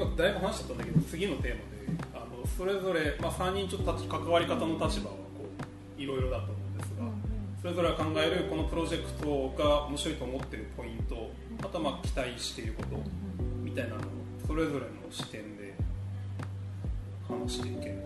[0.00, 5.44] 今だいぶ話しちゃったんだけど次のテーマであのそれぞれ、まあ、3人ちょっと関わり方の立場はこ
[5.98, 7.04] ういろいろだと思うんですが、
[7.60, 11.30] それぞれが考えるこのプロジェクトが面白いと思っているポイント
[11.62, 12.96] あとはまあ期待していること
[13.62, 14.00] みたいなのを
[14.46, 15.74] それぞれの視点で
[17.28, 18.00] 話していければ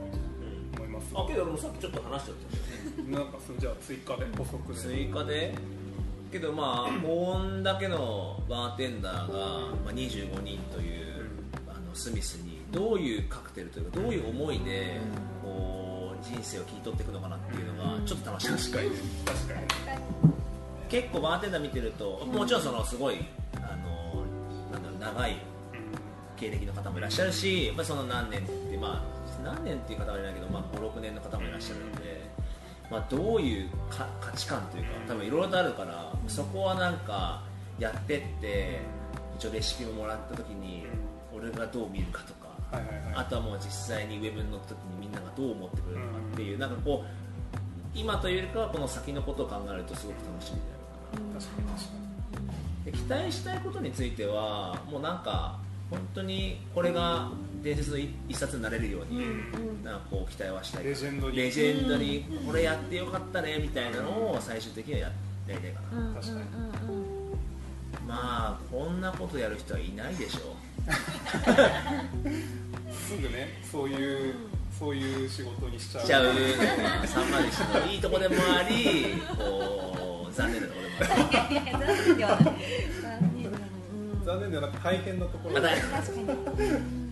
[0.76, 1.12] と思います。
[1.14, 3.12] あけど俺もさっきちょっと話しちゃったよね。
[3.16, 4.74] なんかそのじゃあ追加で補足で。
[4.74, 5.54] 追加で？
[6.32, 11.03] けどまあ こんだけのバーテンダーが、まあ、25人というあ
[11.94, 15.00] のスミスにどういうカクテルというかどういう思いで
[15.42, 18.90] こう人生を切り取っていくのかなっていうのがちょっと楽しみ確かに。
[19.24, 20.34] 確かに。
[20.88, 23.24] 結構バーテンダー見てるともちろんそのすごい
[23.56, 24.24] あの
[24.72, 25.36] なんだろう長い
[26.36, 32.20] 経歴の方もいらっしゃるし、まあ、その何年って、まあ、何年っていう方はいないけど、まあ、56年の方もいらっしゃるので、
[32.90, 37.42] まあ、どういうか価値観というか多分いろいろとあるからそこはなんか
[37.78, 38.80] やってって
[39.38, 40.86] 一応レシピももらった時に
[41.36, 43.14] 俺がどう見るかとかはいはいはい。
[43.16, 47.08] あとはもう実際にウェブに載った時にみんながどう思ってくれるのかっていうなんかこう
[47.94, 51.94] 今というよりかはこの先のことを考えるとすごく楽しみになるかな確かに確か
[52.84, 55.58] にで期待したいことについてはもうなんか
[55.90, 57.30] 本当にこれが
[57.62, 59.24] 伝説の一一冊になれるように、
[59.84, 61.36] なんかこう期待はしたいレジェンドに。
[61.36, 65.06] レジェンドにこれやってよかったねみたいなのを最終的にはや
[65.46, 66.40] やりたいかな、確かに
[68.06, 70.56] まあこんなことやる人はいないでしょ
[72.92, 74.34] すぐねそういう
[74.78, 76.04] そういう仕事にしちゃう。
[76.04, 76.26] しちゃう。
[77.06, 82.54] 三万石のいいとこでもありこう残念なとこでもあり。
[84.24, 85.54] 残念ではなく大変なところ。
[85.54, 86.28] また確かに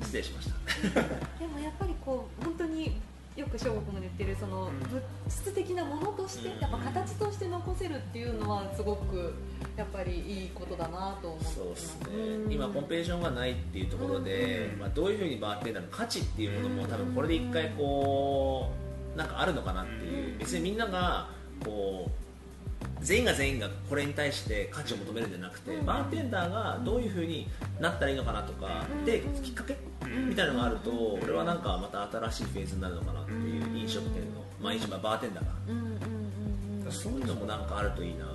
[0.03, 1.01] 失礼しました。
[1.39, 3.01] で もやっぱりこう本当に
[3.37, 4.79] よく翔吾君が言ってるそのうん。
[4.91, 6.61] 物質的なものとしてうん。
[6.61, 9.35] やっぱ形として残せるっていうのはすごく
[9.77, 12.07] やっぱりいいことだなと思ってそうですね。
[12.17, 12.53] うん。
[12.53, 14.81] 今コンペテーションがないっていうところで、うん。
[14.81, 18.71] まあ、どういうふうにバーテンダーの価値っていうものも多分これで一回こ
[19.15, 20.39] うなんかあるのかなっていう。
[20.39, 21.29] 別にみんなが
[21.65, 22.22] こう
[23.03, 27.49] 全員が全員がこれに対して価値を求めるんじゃなくてバーテンダーがどういうふうに
[27.81, 29.77] なったらいいのかなとかできっかけ？
[30.07, 30.91] みたいなのがあると
[31.23, 35.53] 俺はなんかまた新しいフェーズになるのかなっていう飲食店の、まあ、一番バーテンダーが。
[36.93, 38.27] そういうのもなんかあるといいな。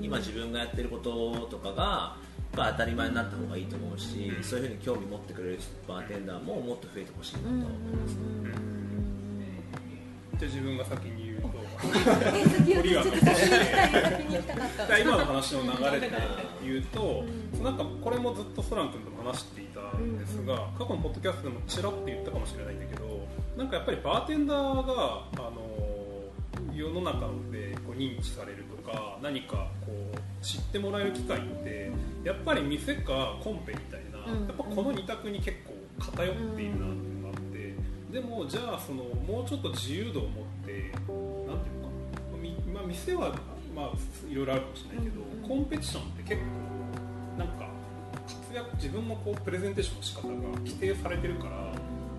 [0.00, 2.16] 今自分がやってることとかが
[2.56, 8.16] やっぱ当たり前になった方がいいと思うしそういうふうに興味持ってくれるバーテンダーももっと増えてほしいなと思います、
[10.38, 11.23] じゃあ自分が先に
[11.82, 14.02] え先をちょっと先に行きたい。
[14.02, 14.98] 先に行きたかった。
[14.98, 16.10] 今の話の流れで
[16.62, 17.24] 言うと、
[17.62, 23.26] なんかこれもずっとソラン君とも話していたんですが、過去のポッドキャストでもちらっと言ったかもしれないんだけど
[23.56, 25.52] なんかやっぱりバーテンダーがあの
[26.74, 27.20] 世の中
[27.52, 31.90] でこう認知されるとか何かこう知ってもらえる機会って
[32.24, 37.74] やっぱり店かコンペみたいな、うんやっぱこの2択に結構偏っているなっていうのがあって
[38.10, 40.92] でもじゃあそのもうちょっと自由度を持って
[42.86, 43.34] 店は、
[43.74, 43.92] まあ、
[44.28, 47.68] いろいろあるかもしれないけど、うんコンペティションって結構なんか
[48.26, 51.72] 活躍自分のこうプレゼンテーションの仕方が規定されてるから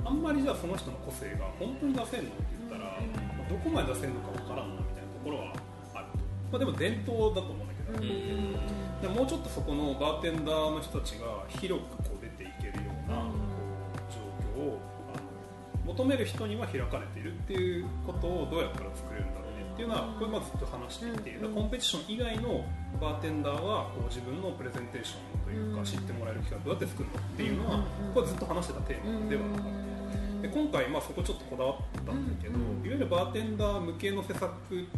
[0.06, 3.02] あんまりじゃあその人の個性が本当に出せるのって言ったら、
[3.38, 5.54] まあどこまで出せるのかわからんなみたいなところは
[5.96, 6.18] あると、
[6.52, 8.00] まあ、でも伝統だと思うんだけど、
[9.02, 13.26] でもうちょっとそこのバーテンダーの人たちが広くこう出ていけるような
[14.14, 14.22] 状
[14.62, 19.45] 況をあの求める人には開かれているっていうことをどうやったら作れるんだろうね
[19.76, 22.64] っていうのはこれまずずっと話していてコンペティション以外の
[23.02, 27.84] バーテンダーはこう自分のプレゼンテーションというか知ってもらえる機会をどうやって作るのっていうのは
[28.14, 29.86] これずっと話してたテーマではなかった
[30.42, 31.76] で今回、まあ、そこちょっとこだわっ
[32.06, 34.52] たんだけど、いわゆるバーテンダー向けの施策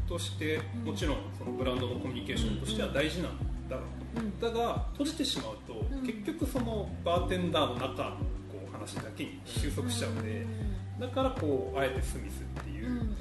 [0.07, 3.37] としてもちろんそのブランドのコミュニケーションとしては大事なん
[3.69, 5.73] だろうとだが閉じてしまうと、
[6.05, 8.17] 結局そのバーテンダーの中の
[8.51, 10.45] こう話だけに収束しちゃうので、
[10.99, 12.66] だからこうあえてスミスって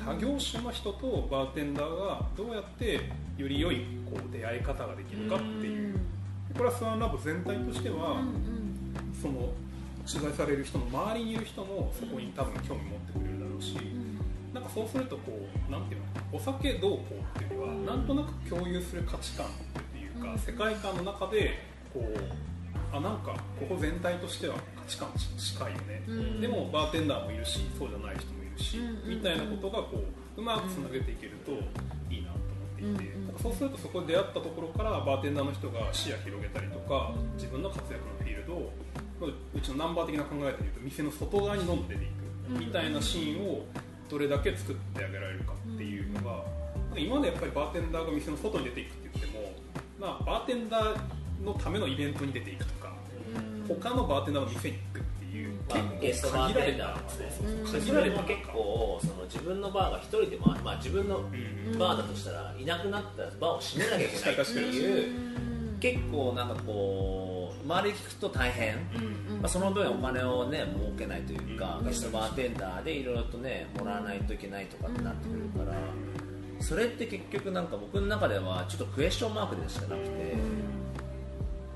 [0.06, 3.00] 他業種の人とバーテンダーがどうやって
[3.36, 5.98] より良いこう出会い方ができるかっていう、
[6.56, 8.22] これはスワンラボ全体としては、
[9.20, 9.50] その
[10.06, 13.76] 取材される人の周りにいる人もそこに多分興味持ってくれるだろうし、
[14.54, 19.48] なんかそうするとこうなんていうのお酒どうこうっていうよりはなんとなく共有する価値観っ
[19.92, 21.58] ていうか、世界観の中で
[21.92, 30.02] こうあなんかここ全体としては価値観近いよね、でもバーテンダーもいるしそうじゃない人もいるし、みたいなことがこ
[30.36, 31.52] ううまくつなげていけると
[32.12, 32.38] いいなと
[32.80, 38.72] 思っていて、なんかそうするとそこで出会ったところからバーテンダーの人が視野広げたりとか、自分の活躍のフィールドを
[39.20, 43.64] まあうちのナンバー的な考えでいうと店の外側にどんどん出ていくみたいなシーンを
[44.08, 46.44] どれだけ作ってあげられるかっていうのが、
[46.96, 49.52] 今までやっぱりバーテンダーが店の外に出ていくって言っても、
[49.98, 52.92] まあ、バーテンダーのためのイベントに出ていくとか、
[53.68, 55.04] 他のバーテンダーの店に行く
[55.36, 57.02] いう、まあ、ゲストバーテンダーはね。
[57.62, 57.66] うん。
[57.66, 61.20] それも結構その自分のバーが一人でも、まあ、自分のう
[61.74, 61.78] ん。
[61.78, 65.36] バーだとしたらいなくなったらバーを閉めなきゃいけないっていう
[65.80, 68.76] 結構なんかこう周りに聞くと大変、
[69.40, 75.76] まあ、その分お金をね儲けないというか、ゲストバーテンダーでいろいろとねもらわないといけないとかってなってくるから、
[76.60, 80.36] それって結局なんか僕の中ではちょっとクエスチョンマークでしかなくて、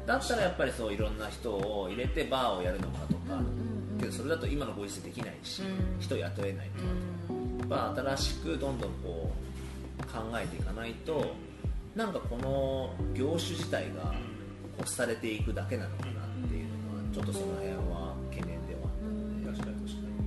[0.06, 3.42] だったらやっぱりそういろんな人を入れてバーをやるのかとか、
[4.00, 6.00] けどそれだと今のご時世できないし、うん。
[6.00, 6.82] 人雇えないと。
[7.68, 11.34] か、やっぱ新しくどんどんこう考えていかないと
[11.94, 14.14] なんかこの業種自体が
[14.76, 16.14] こうされていくだけなのかなっ
[16.48, 18.88] ていうのはちょっとその辺は懸念では
[19.52, 20.20] 確かに確かに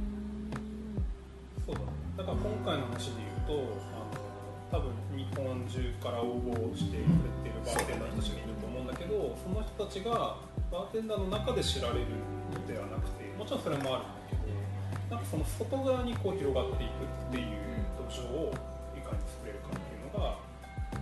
[1.65, 1.87] そうだね。
[2.17, 10.37] だから今回の話で言うとあの多分日本中から応募してくれてるバーテンダーの人たちがいると思うんだけどその人たちが
[10.71, 12.07] バーテンダーの中で知られる
[13.43, 14.55] もちろんそれもあるんだけど
[15.11, 18.55] なんかその外側にこう広がっていくっていう土壌を
[18.95, 20.39] いかに作れるかっていうのが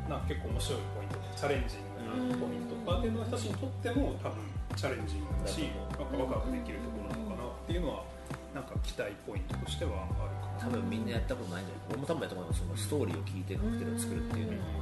[0.10, 4.42] なんか結構面白いポイントチャレンジングなポイントバーテンダーの人たちにとっても多分
[4.74, 8.10] チャレンジングだしなんかワクワクできるところなのかなっていうのは
[8.58, 10.66] なんか期待ポイントとしてはあるかな。
[10.66, 12.02] 多分みんなやったことないんじゃない？
[12.02, 12.60] 俺も多分やったことない。
[12.60, 14.82] そのストーリーを聞いてカクテルを作るっていうのは。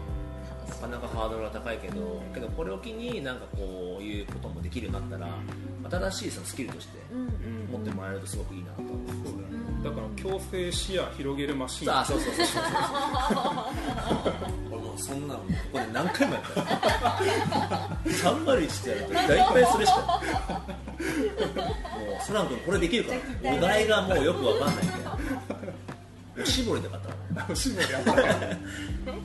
[0.69, 5.33] なかなかハードルが高いけどけどこれを機になんかこういうこともできるようになったら
[5.89, 6.97] 新しいそのスキルとして
[7.71, 8.95] 持ってもらえるとすごくいいなと思う
[9.25, 11.89] そうだよねだから強制視野広げるマシン。
[11.89, 12.63] あそうそうそうそう
[14.71, 16.59] 俺もうそんなのここで何回もやった
[18.09, 20.19] 301ってやると大体それしかも
[22.19, 24.93] うソラン君これできるからお題がもうよくわかんないんで
[26.41, 27.01] おしぼりで買っ
[27.35, 28.25] たの絞りやったら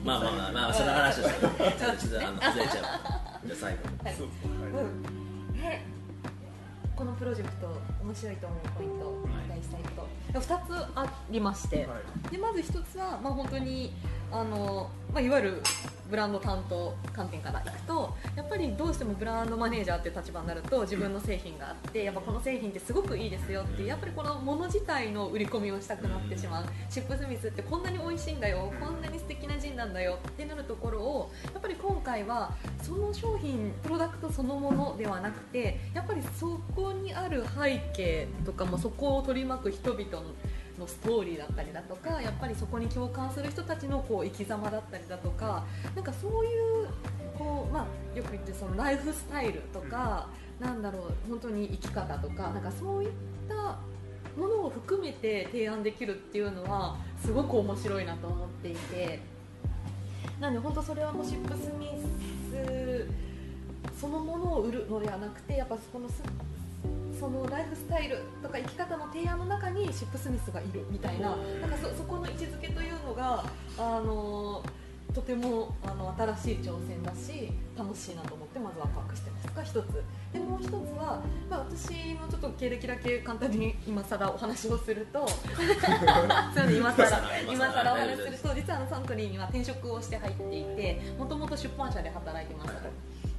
[0.03, 5.85] まあまあまあまあその話ですけどちょっとちょっとあの外れちゃうじゃあ最後はいそうそうはいうんね
[6.95, 7.67] このプロジェクト
[8.03, 9.49] 面白いと思うポイントおはい。
[9.49, 11.95] 願いしたいこと2つありまして、は
[12.27, 12.31] い。
[12.31, 13.93] でまず1つは、まあ、本当に
[14.35, 15.61] あの、まあ、いわゆる
[16.09, 26.65] ブランド担当観点からいくとやっぱりどうしてもブランドマネージャーっていう立場になると自分の製品があってやっぱこの製品ってすごくいいですよってやっぱりこのもの自体の売り込みをしたくなってしまう。
[26.89, 40.21] シップスミスってこんなに美味しいんだよこんなに素敵なジンなんだよってなるところをやっぱり今回はその商品プロダクトそのものではなくてやっぱりそこにある背景とかもそこを取り巻く人々の
[40.79, 46.87] のストーリーだったりだとかやっぱりそこに共感する人たちのこう生き様だったりだとかなんかそういう
[47.37, 53.09] こう、まあ、よく言ってそのライフスタイルとか、なんだろう本当に生き方とかなんかそういっ
[53.49, 53.77] た
[54.39, 59.35] ものを含めて提案できるっていうのはすごく面白いなと思っていて。
[60.39, 61.91] なので本当それはもうシップスミ
[62.51, 63.07] ス
[63.99, 66.21] そのものを売るのではなくてやっぱそこのす
[67.19, 73.43] そのライフスタイルとか生き方の提案の中にシップスミスがいるみたいななんかそそこの位置づけというのが
[73.77, 74.63] あの
[75.13, 79.45] とてもあの新しい挑戦だし楽しいなと思ってまずワクワクしてます。
[79.55, 80.03] が一つ。
[80.33, 85.25] でもう一つは、まあ、私のちょっと経歴だけ簡単に今更お話をすると
[86.69, 87.07] 今更
[87.49, 92.81] 今更お話しすると実はあのサントリーには転職をして入っていてもともと出版社で働いてました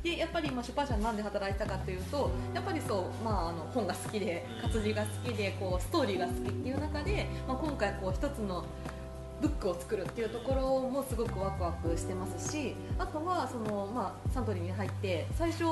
[0.07, 8.65] でやっぱりまあ出版社でなんで働いたかというとやっぱりそう、まあ、あの本が好きで活字が好きでこうストーリーが好きっていう中で、まあ、今回こう一つの
[9.43, 15.65] ブックを作るっていうところもすごくワクワクしてますしあとはその、まあ、サントリーに入って最初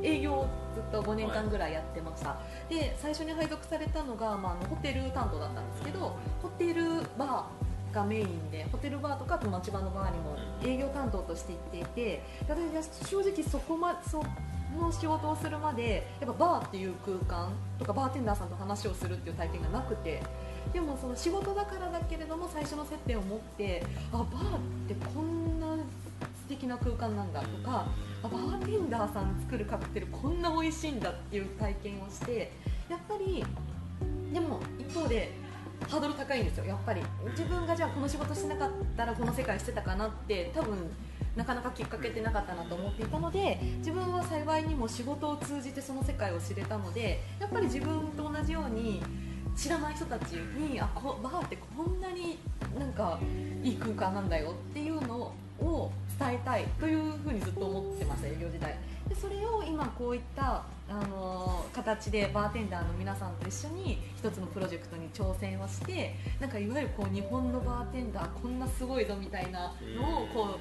[0.00, 2.38] 営業をずっと5年間ぐらいやってました、
[2.70, 6.84] で最初に配属されたのが、まあ、あのホテル担当だったんですけどホテル
[7.18, 14.22] バーがメインでホテルバーとか町場のバーにも営業担当として行っていて私正直そこまそ
[14.78, 20.22] の仕事をするまでやっぱバーっていう空間とかバーテンダーさんと話をするっていう体験がなくて
[20.72, 25.82] でもその仕事だからだけれども最初の接点を持ってあバーってこんな素
[26.48, 27.86] 敵な空間なんだとか
[28.22, 32.52] あバーテンダーさん作るカクテルこんな美味しいんだっていう体験をして
[32.88, 33.44] やっぱり
[34.32, 35.41] でも一方で
[35.88, 36.64] ハードル高いんですよ。
[36.64, 37.02] やっぱり。
[37.30, 40.90] 自分がじゃあこの仕事してなかったらこの世界してたかなって多分
[41.36, 49.02] なかなかきっかけってなかったなと思っていたので自分は幸いにも仕事を通じてその世界を知れたのでやっぱり自分と同じように
[49.56, 52.38] 知らない人たちにあこバーってこんなに
[52.78, 53.18] なんか
[53.62, 58.76] いい空間なんだよっていうのを伝えたいというふうにずっと思ってました営業時代。
[59.12, 70.56] でそれを今こういったあの形でバーテンダーの皆さんと一緒に一つのプロジェクトに挑戦をしてなんかいわゆるこう日本のバーテンダーこんなすごいぞみたいなのをこ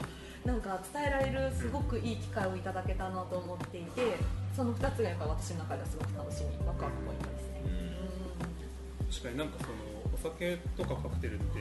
[0.45, 4.17] うなんか伝えられるすごくいい機会をいただけたなと思っていて
[4.55, 7.61] その2つがやっぱ私の中ではすごく楽しみワクワクポイントですね。
[9.11, 9.71] 確かになんかその
[10.13, 11.59] お酒とかカクテルって、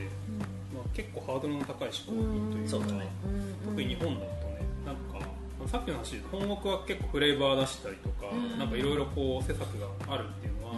[0.73, 3.05] まあ、結構ハードルの高い嗜好品というか、
[3.65, 8.59] 特に日本だとねなんかさっきの話で本国は結構フレーバー出したりとか、うん。
[8.59, 10.73] なんかいろいろこう施策があるっていうのは、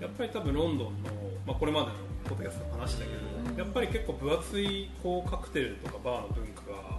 [0.00, 1.10] やっぱり多分ロンドンの、
[1.46, 1.92] まあ、これまでの
[2.24, 3.16] ポッドキャストで話したけど、
[3.52, 3.56] うん。
[3.56, 6.98] やっぱり結構分厚いこうカクテルとかバーの文化が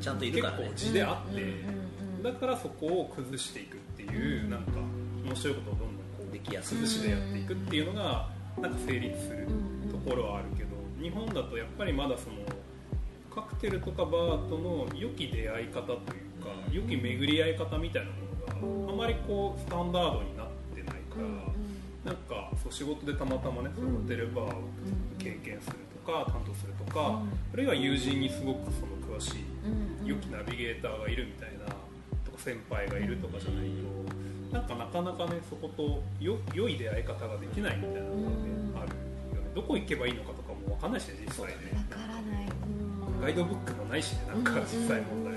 [0.00, 0.72] ちゃんといる結構からね。
[0.76, 1.88] 地であって、うん
[2.18, 4.50] だからそこを崩していくっていう、うん。
[4.50, 4.72] なんか
[5.24, 8.28] 面白いことをどんどんこうできやすい崩しでやっていくっていうのが
[8.60, 9.46] なんか成立する
[9.90, 12.36] ところはあるけど日本だとやっぱりまだその
[13.32, 16.04] カクテルとかバーとの良き出会い方というか
[16.72, 18.10] 良き巡り合い方みたいな
[18.60, 21.16] ものがあまりこうスタンダードになってないか
[22.04, 24.62] らなんかそう仕事でたまたまねそのホテルバーを
[25.18, 27.20] 経験するとか担当するとか
[27.52, 29.44] あるいは友人にすごくその詳しい
[30.04, 31.66] 良きナビゲーターがいるみたいな
[32.24, 33.66] とか先輩がいるとかじゃない
[34.50, 38.26] となんかなかなかねそことよ良い出会い方ができないみたいなのがね
[38.76, 39.50] あるよね。
[39.54, 41.54] どこ行けばいいのかとかも分かんないしね実際ね。
[41.74, 42.48] わからない。
[43.20, 45.27] ガイドブックもないしねなんか実際問題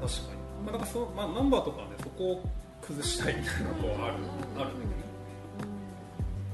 [0.00, 0.70] 確かに。
[0.72, 2.42] まあかそまあナンバーとかはねそこを
[2.82, 4.14] 崩したいみたいなこうある
[4.58, 5.10] あるんだけど。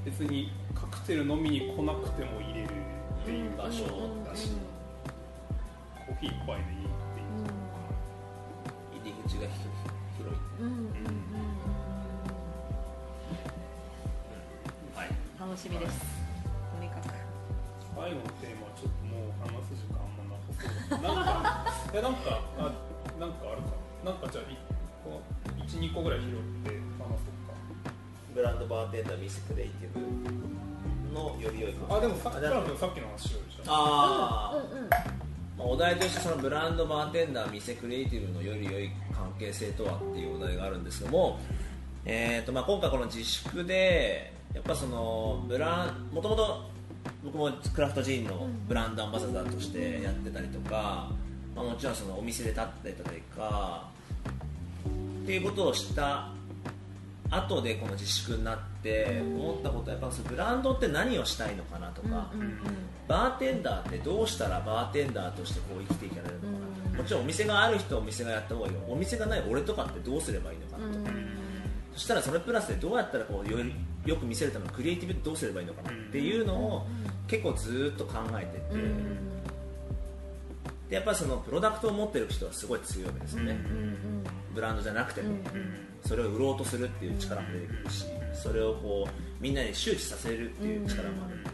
[0.05, 2.69] 別にカクテル飲みに来なくても入れるっ
[3.25, 3.83] ていう場所
[4.25, 4.53] だし
[6.07, 7.43] コーヒー一杯でいいっていう
[9.03, 9.49] 入り口が
[10.17, 10.39] 広い。
[14.95, 15.11] はい。
[15.41, 15.99] 楽しみです。
[16.79, 17.11] とにかく。
[17.97, 20.55] 最後のテーマはちょっともう話す時間あんまなさ
[20.89, 21.03] そう。
[21.03, 22.71] なんかいやなんかあ
[23.19, 23.87] なんかあるか。
[24.05, 24.57] なんかじゃあい
[25.03, 34.73] こう12個ぐらい拾って話そうブランドバーテンダーミスクレイティブのより良いかあでもさっきあじゃあさっきの話しようでしょあー。
[34.73, 34.89] うんうん
[35.57, 41.41] まあお題としてそのブランドバーテンダー店クリエイティブのより良い関係性とはっていうお題があるんですけども、
[42.05, 46.71] えーとまあ、今回この自粛でやっぱそのブランもともと
[47.25, 51.11] 僕もクラフトジーンのブランドアンバサダーとしてやってたりとか、
[51.57, 53.89] まあ、もちろんそのお店で立ってたりとか
[55.25, 56.29] っていうことをした
[57.31, 62.31] 後でこの自粛になって思ったことはやっぱそのブランドって何をしたいのかなとか、
[63.09, 66.47] バーテンダーってどうしたらバーテンダーとしてこう生きていけられるのか
[66.93, 68.81] な、もちろんお店がある人はお店がやった方がいいよ。
[68.89, 71.11] お店がない俺とかってどうすればいいのかなとか、
[71.95, 76.87] そしたらそれプラスでどうやったらこうよりよく見せるためのクリエイティブってどうすればいいのかなっていうのを
[77.27, 78.85] 結構ずーっと考えてて、
[80.89, 83.59] でやっぱりそのプロダクトを持ってる人はすごい強めですよね、
[84.55, 85.35] ブランドじゃなくても、
[86.05, 91.53] それを売ろうとするっていう力も出てくるしそれをこうみんなに周知させるっていう力もあるんで、っ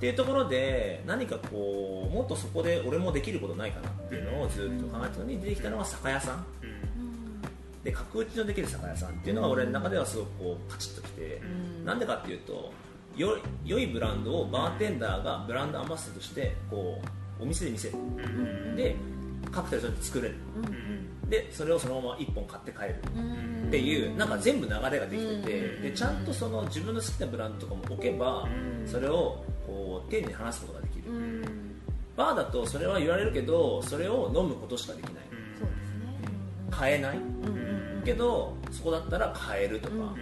[0.00, 6.44] ていうところで何かこうもっとそこで俺もできることないかなっていうのをずっと考えてたのに出てきたのが酒屋さん。
[7.82, 11.40] で角打ちのできる酒屋さんっていうのが俺の中ではすごくこうカチッときて、
[11.84, 12.72] なんでかっていうと
[13.16, 17.06] よ良いブランドをバーテンダーがブランドアンバサダーとしてこう
[17.40, 17.94] お店で見せる、
[18.76, 18.96] で
[19.50, 20.34] カクテルそれで作れる、
[21.28, 22.94] でそれをそのまま1本買って帰る。
[23.68, 28.46] っていうなんか全部流れができてて、でちゃんとその自分の好きなブランドとかも置けば、
[28.86, 31.04] それをこう丁寧に話すことができる、
[32.16, 35.14] バーだとそれは言われるけどそれを飲むことしかできない、
[36.70, 37.18] 買えない、
[38.04, 40.14] けどそこだったら買えるとか、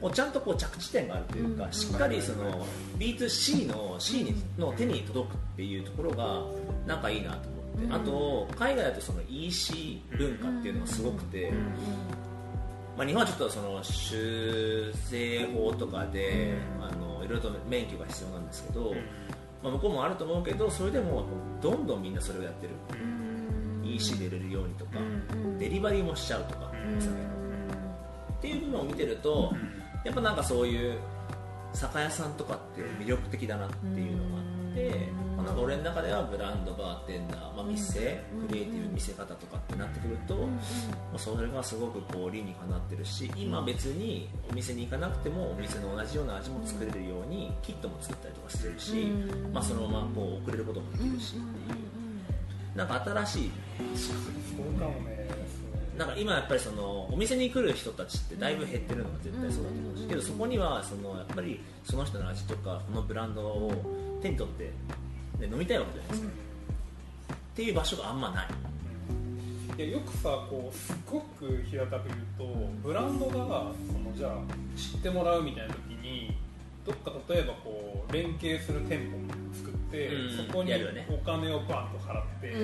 [0.00, 2.66] こうちゃんとこう着地点があるというか、しっかりその
[2.98, 6.42] B2C の C にの手に届くっていうところが
[6.86, 11.52] なんかいいなと思って、あと海外だとその EC 文化っていうのがすごくて、
[12.96, 18.94] まあ、日本はちょっとその修正法とかで、あのいろいろと免許が必要なんですけど、
[19.62, 21.24] まあ、向こうもあると思うけどそれでも
[21.60, 22.72] どんどんみんなそれをやってる、
[23.84, 24.92] EC で売れるようにとか、
[25.58, 27.40] デリバリーもしちゃうとか、お酒の。
[28.38, 29.52] っていう部分を見てると、
[30.04, 30.98] やっぱなんかそういう
[31.72, 40.48] 酒屋さんとかって魅力的だなっていうのがあって、まあ、なんか俺の中ではブランドバーテンダー、まあ、店、クリエイティブ見せ方とかってなってくると、ま
[41.14, 49.06] あ、それがすごくこう理にかなってるし今別にお店に行かなくてもお店の同じような味も作れるようにキットも作ったりとかしてるし、
[49.52, 51.90] まあ、そのままこう送れることもできるしっていう。
[52.74, 53.50] なんか新しい
[53.96, 55.19] そうかもね
[56.00, 66.28] なんか今やっぱりそのお店に来る人たちってだいぶ減ってるのが絶対そうだと思うしけどそこにはそのやっぱりその人の味とかこのブランドを手に取って、ね、飲みたいわけじゃないですか、
[67.34, 68.48] っていう場所があんまない。
[69.76, 72.44] いやよくさこうすごく平たく言うと
[72.82, 76.34] ブランドがそのじゃあ知ってもらうみたいな時に
[76.86, 79.20] どっか例えばこう連携する店舗を
[79.54, 80.46] 作って、うん。
[80.46, 81.06] そこにやるよね。
[81.10, 82.54] お金をバンと払って、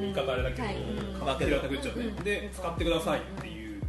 [0.00, 0.76] 言い方あれだけど、はい。
[1.38, 2.16] 買ったく言っちゃうね、うん。
[2.24, 3.80] で使ってくださいって言う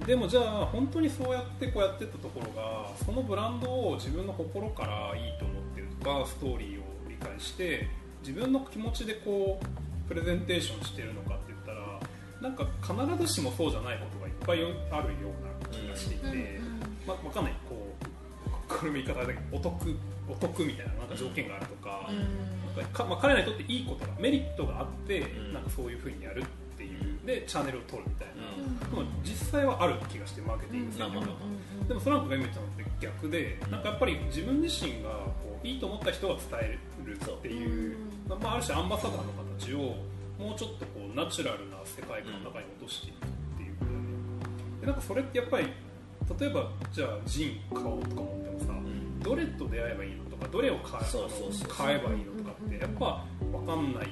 [0.00, 0.06] と。
[0.06, 7.88] でもじゃあ本当にそうやってこうやってったところがそのブランドを自分の心からいいと思ってるとかストーリーを理解して
[8.26, 12.00] 自分の気持ちでこうプレゼンテーションしてるのかって言ったら
[12.40, 14.58] なんか必ずしもそうじゃないことがいっぱい
[14.90, 17.54] あるような気がしていて、うんうんまわかんない
[18.78, 19.96] これも言い方だけどお得
[20.28, 22.08] お得みたいななんか条件があるとか,、
[22.76, 25.52] なんかかまあ、彼らにとっていいことがメリットがあって、ん。
[25.52, 28.78] なんかそういうふうにやるっていうでチャンネルを取るみたいな、うん。
[28.78, 31.32] でも実際はある気がしてマーケティングまあまあま
[31.84, 37.96] あでもその後が今言ったのって逆でなんかやっぱり自分自身がこういいと思った人が伝えるっていう
[38.28, 39.24] まあ、ある種アンバサダーの
[39.58, 39.96] 形を
[40.38, 44.80] もうちょっとこうナチュラルな世界観の中に落としていくっていうことで。
[44.80, 45.66] でなんかそれってやっぱり
[46.38, 48.66] 例えばじゃあジン買おうとか思ってもさ、
[49.22, 54.06] どれと出会えばいいのとかどれを買えばいいのとかってやっぱ分かんない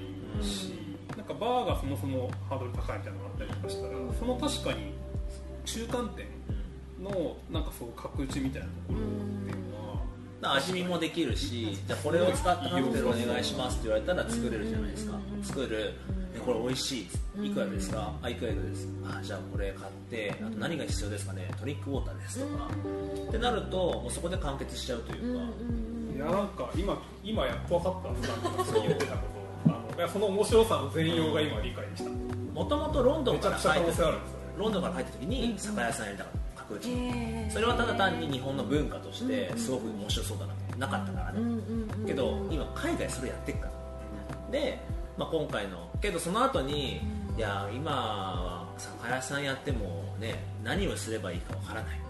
[0.44, 0.74] し、
[1.16, 4.92] なんかバーがそもそもハードル高いみたいなのがあったりとかしたらその確かに
[5.64, 6.26] 中間点
[7.02, 9.00] のなんかそう角打ちみたいなところっ
[9.44, 9.70] ていう
[10.42, 15.18] のは、味見もできるしじゃあこれを使ったカクテルお願いしますって言われたら作れるじゃないですか。
[15.42, 15.94] 作る。
[16.08, 17.08] えこれ美味し
[17.42, 22.68] いいくらですかあいくらいくらですあじゃあこれ買ってあと何が必要ですかねトニックウォーターですとか。
[23.28, 25.44] ってなるともうそこで完結しちゃうというか。
[26.16, 29.18] いやなんか今今やっと分かった普段から言ってたこ
[29.66, 32.10] とあのいやその面白さの全容が今理解できた。
[32.54, 36.40] もともとロンドンから帰って能性あるんですよねロンドンから帰った時に酒屋さんやりたかった
[37.50, 40.54] それはただ単に日本の文化としてすごく面白そうだな
[40.86, 41.40] なかったからね。
[41.40, 43.72] うんうんうんけど今海外それやってっから。
[44.52, 44.78] で、
[45.20, 45.90] まあ、今回の。
[46.00, 46.96] けどその後に
[47.36, 52.00] いや今は酒屋さんやってもね何をすればいいかわからない。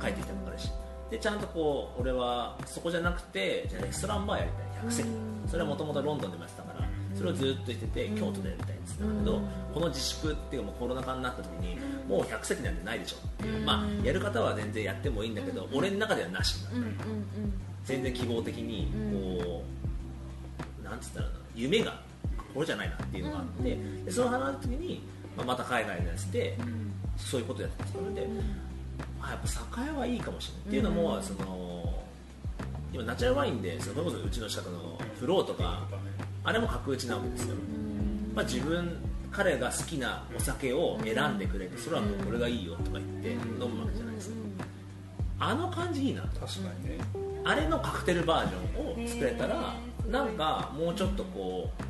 [0.00, 0.70] 帰ってきたばかりし。
[1.10, 4.88] でちゃんとこう俺はそこじゃなくてじゃあレストランバーやりたい。
[4.88, 5.08] 100席。
[5.50, 9.40] それはもともとロンドンでもやってたからそれをずっとしてて京都でやりたいんですだけど
[9.74, 13.16] この自粛っていうかもうコロナ禍になった時にもう100席なんてないでしょ。
[13.44, 16.78] うまあやる方は全然やってもいいんだけど俺の中ではなしになった。
[16.78, 17.26] うんうん
[17.82, 18.92] 全然希望的に
[19.40, 19.64] こ
[20.82, 21.38] う、なんつったらいいの？
[21.54, 21.98] 夢が
[22.54, 25.02] これじゃないなっていうのがあって、でその話の時に、
[25.36, 26.58] まあ、また海外でやってて、
[27.16, 28.26] そういうことやってたので、
[29.20, 30.62] あやっぱ酒屋はいいかもしれない。
[30.66, 32.02] っていうのも、その
[32.92, 35.86] 今ナチュラルワインでそれこそうちの近くのフローとか、
[36.44, 37.54] あれも角打ちなわけですよ、
[38.34, 38.96] まあ、自分
[39.30, 44.34] 彼が好きなお酒を選んでくれてそれはもうこれがいいよとか言って飲むわけじゃないですか。
[45.38, 46.40] あの感じいいなと。
[46.40, 46.98] 確かにね。
[47.44, 49.74] あれのカクテルバージョンを作れたら
[50.10, 51.89] なんかもうちょっとこう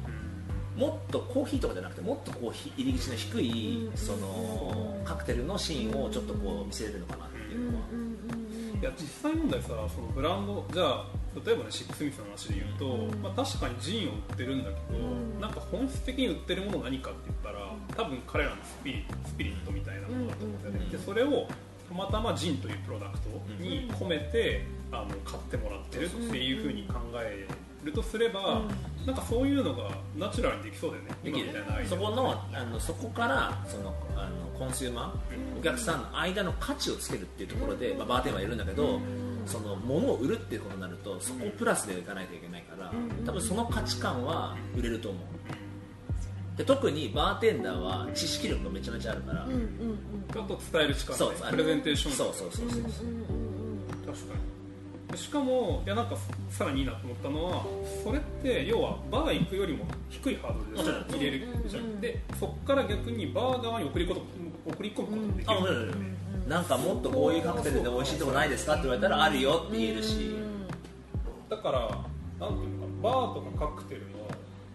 [0.80, 7.84] もっとコーヒーとかじゃなくてもっとこうひ入り口の低いそのカクテルのシーンをちょっとこう見せれるのかなっていうのは。
[8.80, 11.04] いや実際問題さそのブランドじゃあ
[11.44, 14.98] 例えばねシックスミスの話で言うと、まあ、確かにジンを売ってるんだけど、
[15.38, 21.46] なんか本質的に売ってるもの何かって言ったら多分彼らのスピリスピリットみたいなものだと思うんだよね、でそれを
[21.90, 23.28] たまたまジンというプロダクト
[23.62, 27.46] に込めて、あの買ってもらってるっていうふうに考え
[27.84, 28.62] るとすれば、
[29.06, 31.48] なんかそういうのがナチュラルにできそうだよねできる。
[31.88, 39.00] そこのあのそこからそのあのコンシューマーお客さんの間の価値をつけるっていうところで、まあ、バーテンはいるんだけど
[39.46, 42.92] その物を売るっていうことになるとそこをプラスでいかないといけないから
[43.24, 45.22] 多分その価値観は売れると思う。
[46.56, 49.98] で特にバーテンダーは知識力がめちゃめちゃあるから、うんうん
[50.30, 53.29] ちょっと伝える力そうねプレゼンテーションそうそうそうそう確かに
[55.14, 56.16] しかもいやなんか
[56.50, 57.64] さらにいいなと思ったのは
[58.04, 61.46] それって要はバー行くよりも低いハードルで入れる。
[61.66, 62.00] じゃん。
[62.00, 64.20] でそこから逆にバー側に送り込む
[64.66, 65.50] 送り込むことができる。
[65.50, 66.48] あもちろんもちろん。
[66.48, 70.34] なんかもっとこういうカクテルで美味しいとこないですかって言われたらあるよって言えるし。
[71.48, 71.80] だから
[72.46, 74.02] なんていうのかなバーとかカクテル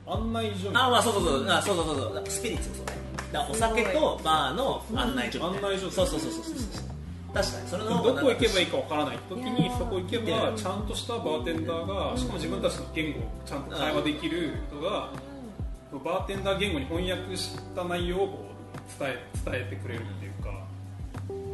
[0.05, 1.49] の案内所あまあそうそうそう。
[1.49, 2.23] あそうそうそうそう。
[2.27, 2.85] スピリッツもそう
[3.51, 5.89] お酒とバーの案内所案内所。
[5.89, 6.84] そうそうそうそうそう
[7.35, 7.67] 確かに。
[7.67, 15.09] それのどこ行けばいいかわからない時にそこ行けばちゃんとしたバーテンダーがしかも自分たちの言語をちゃんと会話できる人が
[15.91, 20.65] バーテンダー言語に翻訳した内容をこう伝え伝えてくれるっていうか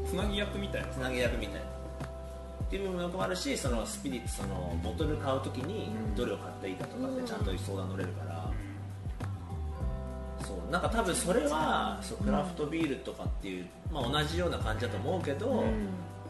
[0.08, 0.88] つなぎ役みたいな。
[0.90, 1.62] つなげ役みたいな。
[1.62, 8.41] っていう部分もあるしそのスピリッツそのボトル買うときにどれを買っていいかとかってちゃんと相談乗れるから、
[10.72, 15.66] なんか多分それはそうクラフトビールとかっていう、まあ、同じような感じだと思うけど、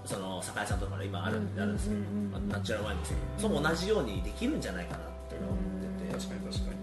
[0.04, 2.02] その酒屋さんとかで今ある,、あるんですけど、
[2.32, 5.58] まあナチュラルワインですけど、そう同じようにできるんじゃないかなって思っ
[6.02, 6.82] てて、確かに確かに。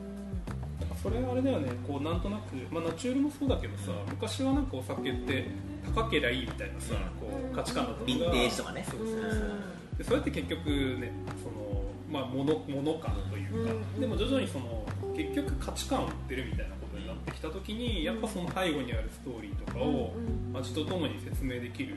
[1.03, 5.47] それはあれだよねこうなんとなく、まあ、ナチュールもそうだけどさ昔はなんかお酒って
[5.95, 8.85] 高けりゃいいみたいなさこう価値観だったのがヴィンテージとかね。
[8.89, 9.51] そうそうそう
[9.97, 11.69] でそれって結局ねその
[12.11, 14.01] まあ、ものもの感というか、うん。
[14.01, 14.83] でも徐々にその
[15.19, 20.57] 結局価値観を売ってるみたいなことになってきた時にやっぱその背後にあるストーリーとかをうん。
[20.57, 21.97] 味とともに説明できる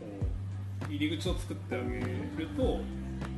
[0.00, 0.06] こ
[0.88, 2.80] う入り口を作ってあげると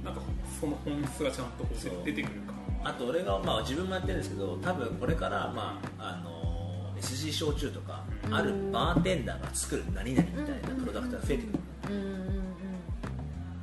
[0.04, 0.20] なんか
[0.60, 8.34] その本質がちゃんとこう出てくる感あと俺が、まあ、自分もやってるんですけど多分これから、まあ、あの SG 焼酎とか、うん。
[8.34, 11.58] あるバーテンダーが作る何々みたいなプロダクトが増えてくる、
[11.90, 12.44] うんうんうん。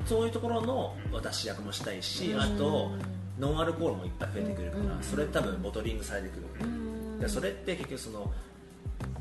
[0.06, 2.42] そういうところの私役もしたいし、うん。
[2.42, 2.92] あと
[3.42, 6.46] ノンアルコールもいっぱい増えてくるから、うんそれ多分ボトリングされてくる、
[7.26, 8.32] うそれって結局その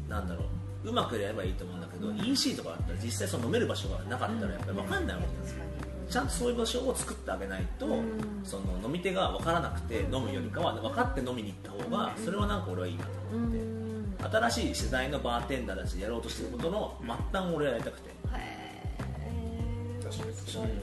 [0.09, 0.45] なんだろ
[0.85, 5.65] ううまくやればいいと思うんだけど、EC とかだったら実際その飲める場所がなかったらやっぱり分かんないわけですよ。
[6.11, 8.03] ちゃんとそういう場所を作ってあげないと、うん。
[8.43, 14.51] その飲み手が分からなくて飲むよりかは分かって飲みに行った方がそれはなんか俺はいいなとう思って、ん。
[14.51, 18.11] 新しい世代のバーテンダーたちでやろうとしてることの末端を俺はやりたくて、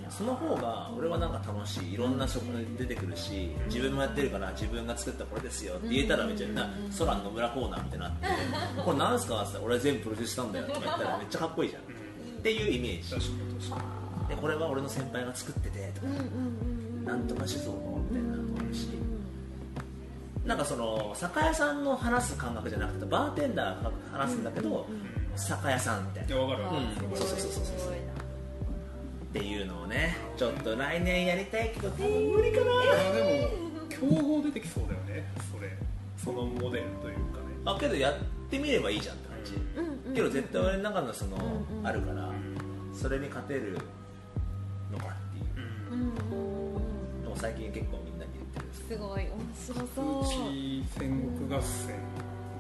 [0.09, 1.93] その方が俺はなんか楽しい。
[1.93, 8.27] いろんな食に出てくるし自分もやってるから自分が作ったこれですよって言えたらめっちゃな空の村コーナーみたいになって
[8.83, 11.81] これなんすかって言ったら俺全部プロデュースしたんだよとか言ったらめっちゃかっこいいじゃん。
[11.83, 11.85] っ
[12.41, 13.31] ていうイメージ。
[14.29, 16.07] でこれは俺の先輩が作っててとか
[17.05, 18.89] なんとか酒造のみたいなのもあるし
[20.45, 24.85] なんかその酒屋さんの話す感覚じゃなくてバーテンダーが話すんだけど
[25.35, 26.35] 酒屋さんみたいな。
[26.35, 26.63] にいや分かる
[27.13, 28.26] うそうそうそうそう
[29.37, 33.49] っていうのをねちょっと来年やりたいけど多分無理かな、いやで
[34.01, 35.71] も競合出てきそうだよねそれ。
[36.17, 37.45] そのモデルというかね。
[37.65, 38.15] あけどやっ
[38.49, 41.87] てみればいいじゃんって感じ、うんうんけど絶対俺の中のその、うんうん。
[41.87, 42.31] あるから
[42.93, 43.77] それに勝てる
[44.91, 45.93] のかっていう。
[45.93, 47.23] うんうんうんうん。
[47.25, 48.65] のを最近結構みんなに言ってる。
[48.65, 49.21] んですすごい。
[49.21, 50.25] 面白空そう。
[50.25, 51.95] 地戦国合戦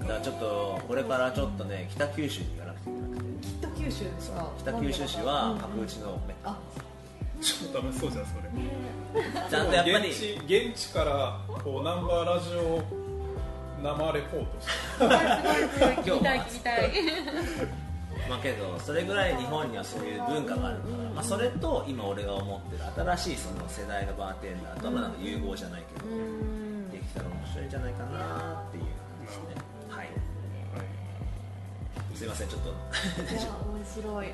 [0.01, 3.27] だからちょっとこれからちょっとね北九州に行かなくていけなくて。
[3.47, 3.56] 北
[3.87, 4.51] 九州ですか？
[4.59, 6.57] 北九州市は角打ちのメッカあ。
[7.41, 8.41] ちょっと楽しそうじゃんそれ。
[9.49, 10.33] ちゃんとやっぱり現地
[10.71, 12.81] 現地からこうナンバーラジオ
[13.81, 15.23] 生レポートしてすごいすごい
[15.63, 16.91] 聞きたい今日は聞きたい。
[18.29, 22.83] まあけどそれぐらい日本にはそういう文化があるから、まあ、それと今俺が思ってる
[23.15, 26.91] 新しいその世代のバーテンダーとのなんか融合じゃないけど、うん。
[26.91, 29.45] できたら面白いんじゃないかなっていう感じですね。
[29.55, 29.76] はい
[32.17, 32.69] すいませんちょっと。
[32.69, 34.27] いや面白い。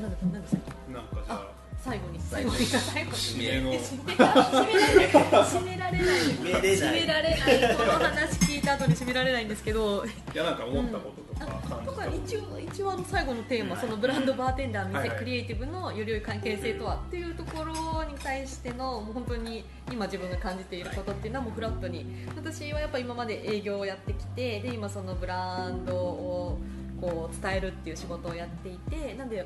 [0.00, 1.48] なんだなんでしたっけなんかじゃあ
[1.84, 2.18] 最後に。
[2.20, 2.56] 最後に。
[2.64, 2.80] 最後に。
[2.80, 5.44] 最後に締締めの締められない。
[5.44, 6.06] 締められない。
[6.20, 6.76] 締めれない。
[6.76, 7.76] 締められない。
[7.76, 8.62] この話聞い。
[8.62, 9.44] た後に締められない。
[9.44, 10.08] んですけどい。
[10.34, 14.94] やなんか思ったこととか感じとか一応一応あの最後のテーマ、そのブランドバーテンダーはい。
[14.94, 15.08] はい。
[15.10, 16.22] 店クリエイティブのより良い。
[16.22, 17.30] 関係性とはってい。
[17.30, 20.82] うところに対してのもう本当に今自分が感じてい。
[20.82, 21.30] ることってい。
[21.30, 26.58] うのはもうフラットに私はやっぱ今まで営業をやってきてで今そのブランドを
[27.00, 29.44] こう伝えるっていう仕事をやっていてなんで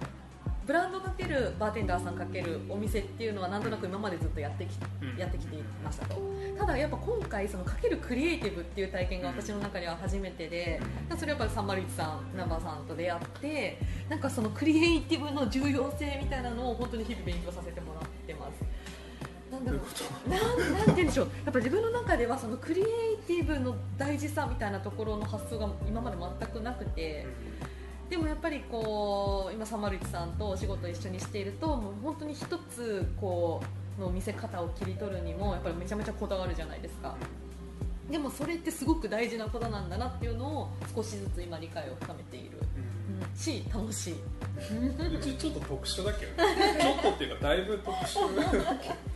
[0.66, 4.70] ブランドかけるバーテンダーさんかけるお店っていうのはなんとなく今までずっとやってき
[5.02, 5.18] うん。
[5.18, 6.20] やってきていましたと。
[6.56, 10.80] ただやっぱ今回そのかけるクリエイティブっていう体験が私の中では初めてで
[11.16, 18.71] それはやっぱり301さんナンバーさんと出会ってなんかそのクリエイティブの重要性みたいなのを本当に日々勉強させてもらってます
[19.64, 19.80] なんだろ
[20.26, 20.30] う。
[20.30, 21.26] なんなんて言うんでしょう。
[21.44, 22.86] やっぱ自分の中ではそのクリエイ
[23.26, 27.26] ティブの大事さみたいなところの発想が今まで全くなくて。
[28.10, 33.62] でもやっぱりこう今301さんとお仕事を一緒にしているともう本当に一つこ
[33.98, 37.16] うの見せ方を切り取るにもやっぱりめちゃめちゃこだわるじゃないですか。
[38.10, 44.12] でもそれってすごく大事なことなんだなっていうのを少しずつ今理解を深めている、うん、し楽しい。
[44.12, 46.78] うちちょっと特殊だけどね。
[46.78, 48.20] ちょっとっていうかだいぶ特殊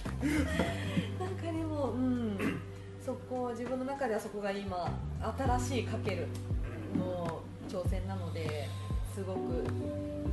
[1.19, 2.39] なんかでも、うん、
[3.05, 4.91] そこ自分の中ではそこが今
[5.59, 6.27] 新しいかける
[6.99, 8.69] の挑戦なので
[9.15, 9.39] すごく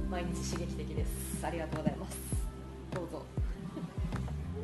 [0.09, 1.45] 毎日刺激的です。
[1.45, 2.17] ありがとうございます。
[2.93, 3.23] どうぞ。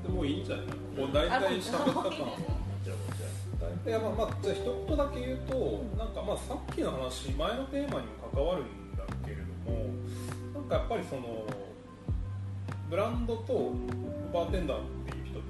[0.03, 0.65] でもういいんじゃない？
[0.67, 0.73] こ
[1.09, 2.11] う大体喋った感
[3.85, 8.65] いやまあまあじゃあ一言だけ言うとなんかまあさっきの話前のテーマにも関わるん
[8.95, 9.85] だけれども
[10.53, 11.45] なんかやっぱりその
[12.89, 13.73] ブランドと
[14.33, 14.77] バーテンダー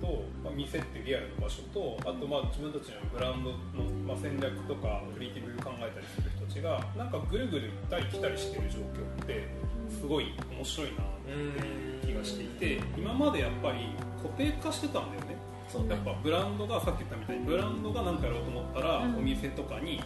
[0.01, 9.47] と、まあ、店ってリアルな場所とあとまあ自分たちのブランドの、まあ、戦略とかクリエイティブ考えたりする人たちがなんかぐるぐる行ったり来たりしてる状況って
[9.89, 15.37] すごい面白いなっていう気がしていて今までやっぱり固定化してたんだよね。
[15.67, 19.17] そうやっぱブランドがさっき言ったみたいにブランドが何かやろうと思ったら、うん。
[19.17, 20.05] お店とかにこ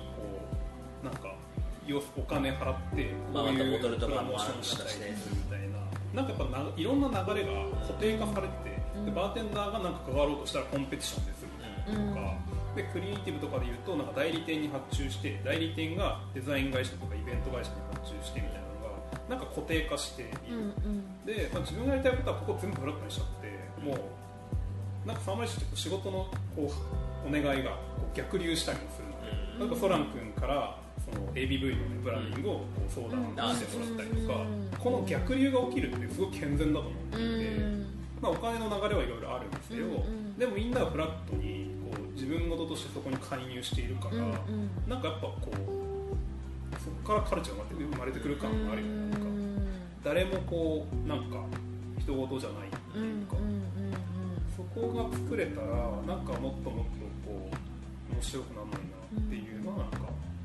[1.01, 1.33] うなんか
[2.17, 5.83] お金払ってまあこういうプロモーションしたりするみたいな。
[6.13, 7.51] なんかやっぱないろんな流れが
[7.87, 8.72] 固定化されて
[9.05, 11.49] でバーテンダーがなんか関わろうとしたらコンペティションでする
[11.85, 12.37] とか、
[12.75, 20.31] でクリエイティブとかで言うとなんか代理店に発注して代理店がデザイン会社とかイベント会社に発注してみたいなのがなんか固定化している。
[20.49, 21.25] うんうん。
[21.25, 23.95] で、まあ、自分がやりたいことはここ全部フラットにしちゃっても
[25.05, 26.71] うなんかサンマリッシュって仕事のこ
[27.25, 29.59] うお願いがこう逆流したりもするの。
[29.59, 34.45] で、なんかソラン君からその ABV の、ね、ブランディングをこう相談してもらったりとか、
[34.79, 37.82] この逆流が起きるってすごく健全だと思っていて、
[38.23, 40.05] まあ、お金の流れはいろいろあるんですけど、
[40.39, 44.15] でもみんながフラットにこう自分事としてそこに介入しているから、
[44.87, 45.55] なんかやっぱこう
[46.79, 49.27] そこからカルチャーが生まれてくる感があるよねなんか。
[50.05, 51.43] 誰もこうなんか
[51.99, 53.35] 人事じゃないっていうか、
[54.55, 55.67] そこが作れたら
[56.07, 57.49] なんかもっともっとこ
[58.11, 58.75] う面白くならない
[59.15, 59.97] なっていうのはなんか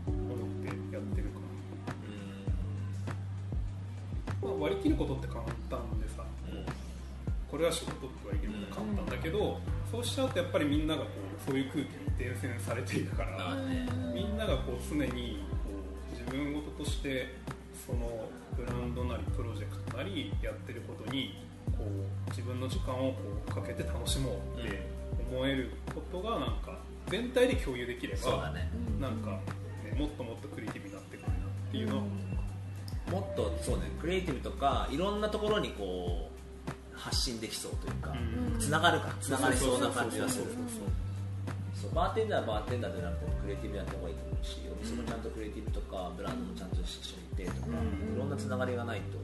[0.07, 1.38] 思ってやってるか
[4.43, 5.58] な、まあ、割り切ることって簡単でさ、
[7.59, 9.59] これは仕事って割り切ること簡単だけど、
[9.90, 13.57] そうしちゃうとやっぱりみんながこうそういう空気に伝染されていたから、
[14.14, 17.35] みんながこう常にこう自分事として
[17.85, 21.42] そのブランドなりプロジェクトなりやってることに
[21.77, 23.18] こう自分の時間をこ
[23.49, 24.87] うかけて楽しもうって
[25.29, 29.33] 思えることがなんか全体で共有できれば、ね、なんか、
[29.83, 31.38] ね、もっともっとクリエイティブになってくるなっ
[31.73, 32.03] ていうのは、
[33.11, 36.38] もっとそうねクリエイティブとかいろんなところにこう
[36.98, 38.14] 発信できそうというか、
[38.58, 40.44] つながるかつながりそうな感じがする。
[41.80, 49.16] そうバーテンダーはバーテンダーでなくてクリエイティブやった方がいいと思うしお店もちゃんとクリエイティブとかブランドもちゃんと一緒にいてとか、いろんなつながりがないと、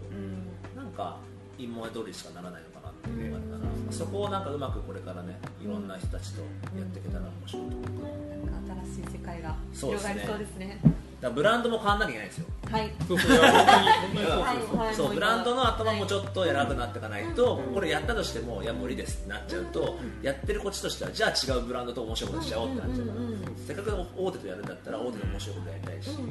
[0.78, 1.18] なんか
[1.58, 6.42] 陰謀通りしかならないのかなっていうのがあるから、そこをなんかうまくこれからねいろんな人たちと
[6.78, 8.46] やっていけたら面白いと思う。
[8.46, 10.78] かな、新しい世界が広がりそうですね
[11.24, 12.46] だブランドも変わんなきゃいけないんですよ。
[12.70, 12.92] はい。
[13.08, 14.28] そうそういや本当に本当にそう。
[14.28, 14.94] そうそう、はい。
[14.94, 23.20] そうブランドの頭もちょっと偉くなっていかないと、これやったとしてもいや無理ですってなっちゃうと、やってるこっちとしてはじゃあ違うブランドと面白いことしちゃおうってなっちゃうから、
[23.66, 26.26] せっかく大手とやるんだったら大手で面白いことやりたいし、確か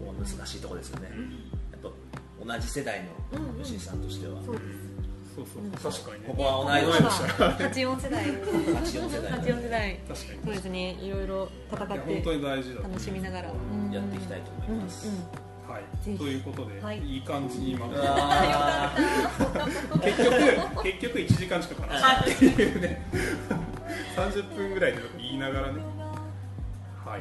[0.00, 1.10] にもう難しいところですよね、
[1.72, 1.92] やっ
[2.48, 4.56] ぱ同じ世代の吉井さんとしては、そう
[5.34, 5.92] そうそう。
[5.92, 6.28] 確かにね。
[6.28, 8.24] ここは同い年でしたら84世代。
[8.24, 9.32] 84世代
[9.84, 10.38] 84世代確かに。
[10.44, 10.90] そうですね。
[11.00, 13.48] いろいろ戦っいや本当てに大事だと思う楽しみながら。
[13.48, 15.08] やっていきたいと思います、
[15.68, 16.98] はい、ということで、はい。
[17.06, 17.94] い、い感じにまと
[20.00, 23.02] 結局結局1時間近く話したっていうね。
[24.16, 25.80] 30分ぐらいで言いながらね。
[27.04, 27.20] はい。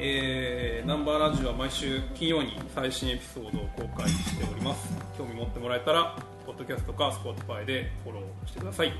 [0.00, 5.08] えー、ナンバーラジオは毎週金曜に最新エピソードを公開しております。
[5.16, 6.16] 興味持ってもらえたら
[6.48, 8.92] ポッドキャストか Spotify でフォローしてください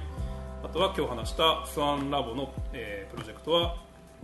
[0.63, 3.77] あとは今日話したスワンラボの、えープロジェクトは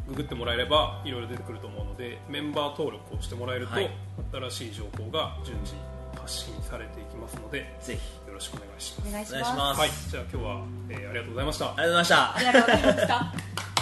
[0.07, 3.91] ググってもらえればいろいろ出てくると思うのでメンバー登録をしてもらえると、はい。
[4.33, 5.77] 新しい情報が順次
[6.21, 8.25] 発信されていきますのでよぜひ。
[8.35, 9.09] ろしくお願いします。
[9.09, 11.67] お願いします、はい、じゃあ今日は、えーありがとうございました。
[11.67, 12.35] ありがとうございました。
[12.35, 13.74] ありがとうございました